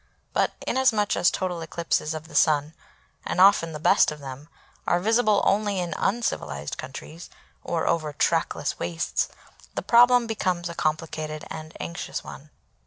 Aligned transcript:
But 0.33 0.53
inasmuch 0.65 1.15
as 1.15 1.29
total 1.29 1.61
eclipses 1.61 2.15
of 2.15 2.27
the 2.27 2.33
Sun, 2.33 2.73
and 3.23 3.39
often 3.39 3.71
the 3.71 3.79
best 3.79 4.11
of 4.11 4.19
them, 4.19 4.49
are 4.87 4.99
visible 4.99 5.43
only 5.45 5.77
in 5.79 5.93
uncivilised 5.95 6.75
countries 6.75 7.29
or 7.63 7.85
over 7.85 8.11
trackless 8.11 8.79
wastes, 8.79 9.27
the 9.75 9.83
problem 9.83 10.25
becomes 10.25 10.69
a 10.69 10.73
complicated 10.73 11.45
and 11.51 11.77
anxious 11.79 12.23
one. 12.23 12.49